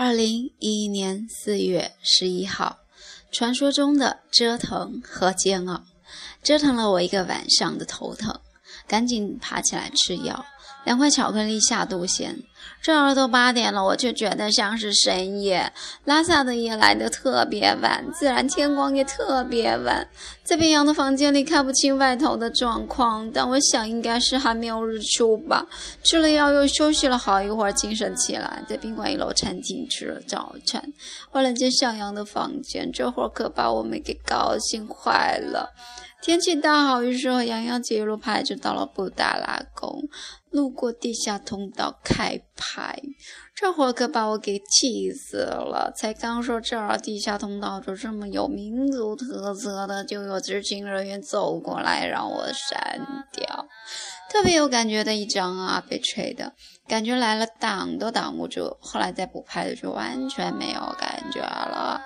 [0.00, 2.78] 二零一一年四月十一号，
[3.32, 5.82] 传说中的折腾和煎熬，
[6.40, 8.38] 折腾了我一个晚上的头疼，
[8.86, 10.44] 赶紧爬起来吃药。
[10.84, 12.34] 两块巧克力下肚先，
[12.80, 15.70] 这儿都八点了，我却觉得像是深夜。
[16.04, 20.08] 拉萨的夜来得特别晚，自然天光也特别晚。
[20.44, 25.66] 在北洋的房间里看不清外头的状况，但我想应该是还没有日出吧。
[26.04, 30.82] 吃了药又休息了好一会儿，精神起来，在宾馆一楼餐厅吃了早餐，
[31.28, 32.90] 换了间向阳的房间。
[32.90, 35.74] 这会儿可把我们给高兴坏了。
[36.20, 40.02] 天气大好，于是和洋洋姐一路拍就到了布达拉宫，
[40.50, 43.00] 路过地下通道开拍。
[43.54, 45.92] 这会儿可把我给气死了！
[45.96, 53.68] 才刚说这儿地下通道就这么有民族特色的，就有执勤人员走过来让我删掉。
[54.30, 56.52] 特别有感觉的一张啊，被吹的
[56.86, 58.76] 感觉来了，挡都挡不住。
[58.80, 62.00] 后来再补拍的就完全没有感觉了。